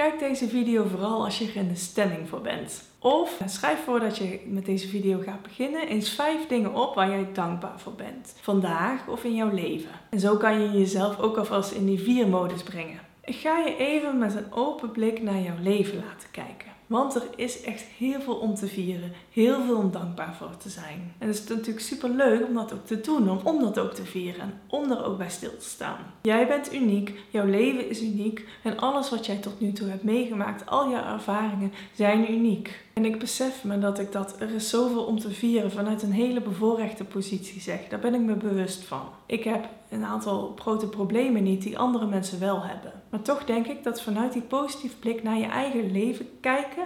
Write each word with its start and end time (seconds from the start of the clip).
Kijk 0.00 0.18
deze 0.18 0.48
video 0.48 0.84
vooral 0.84 1.24
als 1.24 1.38
je 1.38 1.46
er 1.46 1.56
in 1.56 1.68
de 1.68 1.74
stemming 1.74 2.28
voor 2.28 2.40
bent. 2.40 2.84
Of 2.98 3.40
schrijf 3.46 3.84
voordat 3.84 4.16
je 4.16 4.40
met 4.46 4.64
deze 4.64 4.88
video 4.88 5.20
gaat 5.20 5.42
beginnen 5.42 5.88
eens 5.88 6.10
vijf 6.10 6.46
dingen 6.46 6.74
op 6.74 6.94
waar 6.94 7.08
jij 7.08 7.28
dankbaar 7.32 7.80
voor 7.80 7.92
bent. 7.92 8.34
Vandaag 8.40 9.08
of 9.08 9.24
in 9.24 9.34
jouw 9.34 9.50
leven. 9.50 9.90
En 10.10 10.20
zo 10.20 10.36
kan 10.36 10.60
je 10.60 10.78
jezelf 10.78 11.18
ook 11.18 11.36
alvast 11.36 11.72
in 11.72 11.86
die 11.86 12.00
vier 12.00 12.28
modus 12.28 12.62
brengen. 12.62 13.00
Ik 13.24 13.34
ga 13.34 13.58
je 13.58 13.76
even 13.76 14.18
met 14.18 14.34
een 14.34 14.52
open 14.52 14.90
blik 14.90 15.22
naar 15.22 15.40
jouw 15.40 15.58
leven 15.62 15.96
laten 15.96 16.30
kijken. 16.30 16.79
Want 16.90 17.14
er 17.14 17.22
is 17.36 17.60
echt 17.60 17.82
heel 17.82 18.20
veel 18.20 18.34
om 18.34 18.54
te 18.54 18.66
vieren, 18.66 19.12
heel 19.32 19.64
veel 19.64 19.76
om 19.76 19.90
dankbaar 19.90 20.34
voor 20.34 20.56
te 20.56 20.68
zijn. 20.68 21.14
En 21.18 21.26
het 21.26 21.36
is 21.36 21.48
natuurlijk 21.48 21.80
super 21.80 22.10
leuk 22.10 22.46
om 22.46 22.54
dat 22.54 22.72
ook 22.72 22.86
te 22.86 23.00
doen, 23.00 23.30
om, 23.30 23.40
om 23.44 23.60
dat 23.60 23.78
ook 23.78 23.92
te 23.92 24.04
vieren 24.04 24.40
en 24.40 24.60
om 24.66 24.90
er 24.90 25.04
ook 25.04 25.18
bij 25.18 25.30
stil 25.30 25.56
te 25.56 25.64
staan. 25.64 25.98
Jij 26.22 26.46
bent 26.46 26.74
uniek, 26.74 27.12
jouw 27.28 27.46
leven 27.46 27.88
is 27.88 28.02
uniek 28.02 28.46
en 28.62 28.78
alles 28.78 29.10
wat 29.10 29.26
jij 29.26 29.36
tot 29.36 29.60
nu 29.60 29.72
toe 29.72 29.88
hebt 29.88 30.02
meegemaakt, 30.02 30.66
al 30.66 30.90
jouw 30.90 31.12
ervaringen 31.12 31.72
zijn 31.94 32.32
uniek. 32.32 32.84
En 32.92 33.04
ik 33.04 33.18
besef 33.18 33.64
me 33.64 33.78
dat 33.78 33.98
ik 33.98 34.12
dat 34.12 34.40
er 34.40 34.54
is 34.54 34.68
zoveel 34.68 35.04
om 35.04 35.18
te 35.18 35.30
vieren 35.30 35.70
vanuit 35.70 36.02
een 36.02 36.12
hele 36.12 36.40
bevoorrechte 36.40 37.04
positie 37.04 37.60
zeg. 37.60 37.88
Daar 37.88 37.98
ben 37.98 38.14
ik 38.14 38.20
me 38.20 38.34
bewust 38.34 38.84
van. 38.84 39.02
Ik 39.26 39.44
heb 39.44 39.68
een 39.90 40.04
aantal 40.04 40.56
grote 40.58 40.88
problemen 40.88 41.42
niet 41.42 41.62
die 41.62 41.78
andere 41.78 42.06
mensen 42.06 42.40
wel 42.40 42.62
hebben. 42.62 42.92
Maar 43.10 43.22
toch 43.22 43.44
denk 43.44 43.66
ik 43.66 43.84
dat 43.84 44.02
vanuit 44.02 44.32
die 44.32 44.42
positieve 44.42 44.96
blik 44.96 45.22
naar 45.22 45.38
je 45.38 45.46
eigen 45.46 45.92
leven 45.92 46.26
kijken 46.40 46.79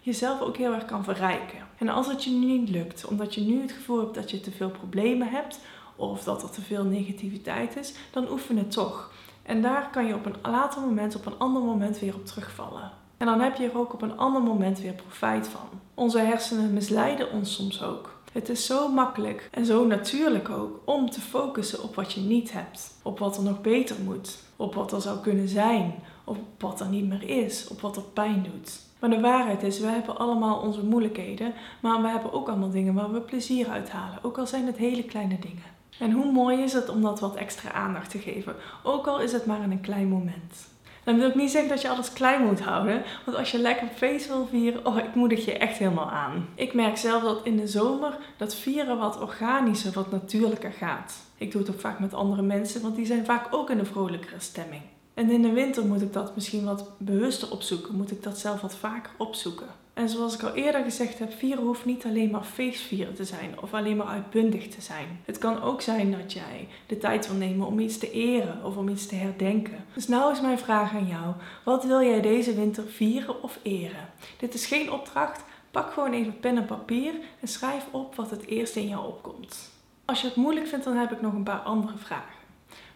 jezelf 0.00 0.40
ook 0.40 0.56
heel 0.56 0.74
erg 0.74 0.84
kan 0.84 1.04
verrijken. 1.04 1.58
En 1.78 1.88
als 1.88 2.06
het 2.06 2.24
je 2.24 2.30
nu 2.30 2.46
niet 2.46 2.68
lukt, 2.68 3.06
omdat 3.06 3.34
je 3.34 3.40
nu 3.40 3.60
het 3.60 3.72
gevoel 3.72 3.98
hebt 3.98 4.14
dat 4.14 4.30
je 4.30 4.40
te 4.40 4.50
veel 4.50 4.70
problemen 4.70 5.28
hebt 5.28 5.60
of 5.96 6.24
dat 6.24 6.42
er 6.42 6.50
te 6.50 6.60
veel 6.60 6.84
negativiteit 6.84 7.76
is, 7.76 7.94
dan 8.10 8.30
oefen 8.30 8.56
het 8.56 8.70
toch. 8.70 9.12
En 9.42 9.62
daar 9.62 9.90
kan 9.90 10.06
je 10.06 10.14
op 10.14 10.26
een 10.26 10.36
later 10.42 10.80
moment, 10.80 11.16
op 11.16 11.26
een 11.26 11.38
ander 11.38 11.62
moment 11.62 11.98
weer 11.98 12.14
op 12.14 12.26
terugvallen. 12.26 12.90
En 13.16 13.26
dan 13.26 13.40
heb 13.40 13.56
je 13.56 13.70
er 13.70 13.78
ook 13.78 13.92
op 13.92 14.02
een 14.02 14.18
ander 14.18 14.42
moment 14.42 14.80
weer 14.80 14.92
profijt 14.92 15.48
van. 15.48 15.68
Onze 15.94 16.18
hersenen 16.18 16.72
misleiden 16.72 17.32
ons 17.32 17.54
soms 17.54 17.82
ook. 17.82 18.17
Het 18.38 18.48
is 18.48 18.66
zo 18.66 18.88
makkelijk 18.88 19.48
en 19.52 19.66
zo 19.66 19.86
natuurlijk 19.86 20.50
ook 20.50 20.80
om 20.84 21.10
te 21.10 21.20
focussen 21.20 21.82
op 21.82 21.94
wat 21.94 22.12
je 22.12 22.20
niet 22.20 22.52
hebt, 22.52 22.94
op 23.02 23.18
wat 23.18 23.36
er 23.36 23.42
nog 23.42 23.60
beter 23.60 23.96
moet, 24.04 24.38
op 24.56 24.74
wat 24.74 24.92
er 24.92 25.00
zou 25.00 25.18
kunnen 25.18 25.48
zijn, 25.48 25.94
op 26.24 26.36
wat 26.58 26.80
er 26.80 26.88
niet 26.88 27.08
meer 27.08 27.22
is, 27.44 27.68
op 27.68 27.80
wat 27.80 27.96
er 27.96 28.02
pijn 28.02 28.42
doet. 28.52 28.80
Maar 28.98 29.10
de 29.10 29.20
waarheid 29.20 29.62
is, 29.62 29.80
we 29.80 29.86
hebben 29.86 30.18
allemaal 30.18 30.60
onze 30.60 30.84
moeilijkheden, 30.84 31.52
maar 31.82 32.02
we 32.02 32.08
hebben 32.08 32.32
ook 32.32 32.48
allemaal 32.48 32.70
dingen 32.70 32.94
waar 32.94 33.12
we 33.12 33.20
plezier 33.20 33.68
uit 33.68 33.90
halen, 33.90 34.18
ook 34.24 34.38
al 34.38 34.46
zijn 34.46 34.66
het 34.66 34.76
hele 34.76 35.04
kleine 35.04 35.38
dingen. 35.38 35.76
En 35.98 36.12
hoe 36.12 36.32
mooi 36.32 36.62
is 36.62 36.72
het 36.72 36.88
om 36.88 37.02
dat 37.02 37.20
wat 37.20 37.36
extra 37.36 37.72
aandacht 37.72 38.10
te 38.10 38.18
geven, 38.18 38.56
ook 38.82 39.06
al 39.06 39.20
is 39.20 39.32
het 39.32 39.46
maar 39.46 39.62
in 39.62 39.70
een 39.70 39.80
klein 39.80 40.08
moment. 40.08 40.66
Dan 41.08 41.18
wil 41.18 41.28
ik 41.28 41.34
niet 41.34 41.50
zeggen 41.50 41.70
dat 41.70 41.80
je 41.80 41.88
alles 41.88 42.12
klein 42.12 42.44
moet 42.44 42.60
houden. 42.60 43.02
Want 43.24 43.36
als 43.36 43.50
je 43.50 43.58
lekker 43.58 43.88
feest 43.96 44.26
wil 44.26 44.46
vieren, 44.46 44.86
oh, 44.86 44.98
ik 44.98 45.14
moedig 45.14 45.44
je 45.44 45.52
echt 45.52 45.78
helemaal 45.78 46.10
aan. 46.10 46.48
Ik 46.54 46.74
merk 46.74 46.96
zelf 46.96 47.22
dat 47.22 47.40
in 47.44 47.56
de 47.56 47.66
zomer 47.66 48.18
dat 48.36 48.54
vieren 48.54 48.98
wat 48.98 49.20
organischer, 49.20 49.92
wat 49.92 50.10
natuurlijker 50.10 50.72
gaat. 50.72 51.14
Ik 51.36 51.52
doe 51.52 51.60
het 51.60 51.70
ook 51.70 51.80
vaak 51.80 51.98
met 51.98 52.14
andere 52.14 52.42
mensen, 52.42 52.82
want 52.82 52.96
die 52.96 53.06
zijn 53.06 53.24
vaak 53.24 53.46
ook 53.50 53.70
in 53.70 53.78
een 53.78 53.86
vrolijkere 53.86 54.40
stemming. 54.40 54.82
En 55.18 55.30
in 55.30 55.42
de 55.42 55.52
winter 55.52 55.86
moet 55.86 56.02
ik 56.02 56.12
dat 56.12 56.34
misschien 56.34 56.64
wat 56.64 56.90
bewuster 56.98 57.50
opzoeken, 57.50 57.94
moet 57.94 58.10
ik 58.10 58.22
dat 58.22 58.38
zelf 58.38 58.60
wat 58.60 58.76
vaker 58.76 59.12
opzoeken. 59.16 59.66
En 59.94 60.08
zoals 60.08 60.34
ik 60.34 60.42
al 60.42 60.54
eerder 60.54 60.82
gezegd 60.82 61.18
heb, 61.18 61.32
vieren 61.32 61.64
hoeft 61.64 61.84
niet 61.84 62.04
alleen 62.04 62.30
maar 62.30 62.44
feestvieren 62.44 63.14
te 63.14 63.24
zijn 63.24 63.62
of 63.62 63.74
alleen 63.74 63.96
maar 63.96 64.06
uitbundig 64.06 64.68
te 64.68 64.80
zijn. 64.80 65.20
Het 65.24 65.38
kan 65.38 65.62
ook 65.62 65.80
zijn 65.80 66.12
dat 66.12 66.32
jij 66.32 66.68
de 66.86 66.98
tijd 66.98 67.28
wil 67.28 67.36
nemen 67.36 67.66
om 67.66 67.78
iets 67.78 67.98
te 67.98 68.10
eren 68.10 68.64
of 68.64 68.76
om 68.76 68.88
iets 68.88 69.06
te 69.06 69.14
herdenken. 69.14 69.84
Dus 69.94 70.08
nou 70.08 70.32
is 70.32 70.40
mijn 70.40 70.58
vraag 70.58 70.94
aan 70.94 71.06
jou: 71.06 71.34
wat 71.64 71.84
wil 71.84 72.02
jij 72.02 72.20
deze 72.20 72.54
winter 72.54 72.84
vieren 72.84 73.42
of 73.42 73.58
eren? 73.62 74.08
Dit 74.38 74.54
is 74.54 74.66
geen 74.66 74.92
opdracht. 74.92 75.44
Pak 75.70 75.92
gewoon 75.92 76.12
even 76.12 76.40
pen 76.40 76.56
en 76.56 76.66
papier 76.66 77.14
en 77.40 77.48
schrijf 77.48 77.86
op 77.90 78.14
wat 78.14 78.30
het 78.30 78.46
eerste 78.46 78.80
in 78.80 78.88
jou 78.88 79.06
opkomt. 79.06 79.70
Als 80.04 80.20
je 80.20 80.26
het 80.26 80.36
moeilijk 80.36 80.66
vindt, 80.66 80.84
dan 80.84 80.96
heb 80.96 81.12
ik 81.12 81.20
nog 81.20 81.32
een 81.32 81.42
paar 81.42 81.60
andere 81.60 81.98
vragen. 81.98 82.36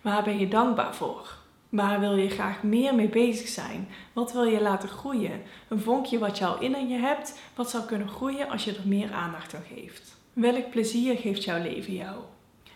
Waar 0.00 0.22
ben 0.22 0.38
je 0.38 0.48
dankbaar 0.48 0.94
voor? 0.94 1.40
Waar 1.72 2.00
wil 2.00 2.16
je 2.16 2.28
graag 2.28 2.62
meer 2.62 2.94
mee 2.94 3.08
bezig 3.08 3.48
zijn? 3.48 3.88
Wat 4.12 4.32
wil 4.32 4.44
je 4.44 4.60
laten 4.60 4.88
groeien? 4.88 5.42
Een 5.68 5.80
vonkje 5.80 6.18
wat 6.18 6.38
je 6.38 6.46
al 6.46 6.60
in 6.60 6.88
je 6.88 6.98
hebt, 6.98 7.38
wat 7.54 7.70
zou 7.70 7.84
kunnen 7.84 8.08
groeien 8.08 8.48
als 8.48 8.64
je 8.64 8.70
er 8.70 8.82
meer 8.84 9.12
aandacht 9.12 9.54
aan 9.54 9.64
geeft? 9.74 10.16
Welk 10.32 10.70
plezier 10.70 11.16
geeft 11.16 11.44
jouw 11.44 11.62
leven 11.62 11.94
jou? 11.94 12.16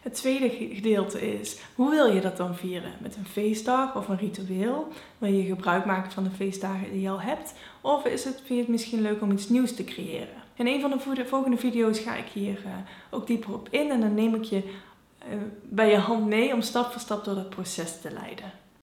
Het 0.00 0.14
tweede 0.14 0.50
gedeelte 0.50 1.38
is, 1.38 1.58
hoe 1.74 1.90
wil 1.90 2.06
je 2.06 2.20
dat 2.20 2.36
dan 2.36 2.56
vieren? 2.56 2.92
Met 3.00 3.16
een 3.16 3.26
feestdag 3.26 3.96
of 3.96 4.08
een 4.08 4.18
ritueel? 4.18 4.88
Wil 5.18 5.32
je 5.32 5.42
gebruik 5.42 5.84
maken 5.84 6.12
van 6.12 6.24
de 6.24 6.30
feestdagen 6.30 6.92
die 6.92 7.00
je 7.00 7.10
al 7.10 7.20
hebt? 7.20 7.54
Of 7.80 8.04
is 8.04 8.24
het, 8.24 8.34
vind 8.34 8.48
je 8.48 8.58
het 8.58 8.68
misschien 8.68 9.00
leuk 9.00 9.22
om 9.22 9.30
iets 9.30 9.48
nieuws 9.48 9.74
te 9.74 9.84
creëren? 9.84 10.42
In 10.54 10.66
een 10.66 10.80
van 10.80 10.90
de 10.90 11.26
volgende 11.26 11.56
video's 11.56 11.98
ga 11.98 12.14
ik 12.14 12.28
hier 12.32 12.58
uh, 12.66 12.72
ook 13.10 13.26
dieper 13.26 13.54
op 13.54 13.68
in 13.70 13.90
en 13.90 14.00
dan 14.00 14.14
neem 14.14 14.34
ik 14.34 14.44
je 14.44 14.62
uh, 14.64 15.34
bij 15.62 15.90
je 15.90 15.98
hand 15.98 16.26
mee 16.26 16.52
om 16.52 16.60
stap 16.60 16.92
voor 16.92 17.00
stap 17.00 17.24
door 17.24 17.34
dat 17.34 17.50
proces 17.50 18.00
te 18.00 18.10
leiden. 18.10 18.64